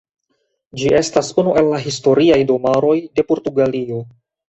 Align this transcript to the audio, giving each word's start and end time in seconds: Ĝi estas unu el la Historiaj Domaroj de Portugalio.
Ĝi 0.83 0.89
estas 1.01 1.29
unu 1.43 1.53
el 1.63 1.71
la 1.75 1.83
Historiaj 1.85 2.41
Domaroj 2.55 2.99
de 3.21 3.31
Portugalio. 3.33 4.05